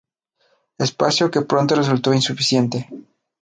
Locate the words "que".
1.29-1.43